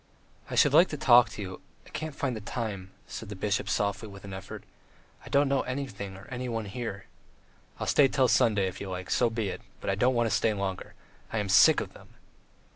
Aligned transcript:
"I 0.49 0.55
should 0.55 0.73
like 0.73 0.87
to 0.87 0.97
talk 0.97 1.29
to 1.29 1.41
you.... 1.43 1.61
I 1.85 1.89
can't 1.89 2.15
find 2.15 2.35
the 2.35 2.41
time," 2.41 2.89
said 3.05 3.29
the 3.29 3.35
bishop 3.35 3.69
softly 3.69 4.07
with 4.07 4.25
an 4.25 4.33
effort. 4.33 4.63
"I 5.23 5.29
don't 5.29 5.47
know 5.47 5.61
anything 5.61 6.15
or 6.17 6.27
anybody 6.31 6.69
here...." 6.69 7.05
"I'll 7.79 7.85
stay 7.85 8.07
till 8.07 8.27
Sunday 8.27 8.65
if 8.65 8.81
you 8.81 8.89
like; 8.89 9.11
so 9.11 9.29
be 9.29 9.49
it, 9.49 9.61
but 9.79 9.91
I 9.91 9.93
don't 9.95 10.15
want 10.15 10.27
to 10.27 10.35
stay 10.35 10.55
longer. 10.55 10.95
I 11.31 11.37
am 11.37 11.49
sick 11.49 11.79
of 11.81 11.93
them!" 11.93 12.07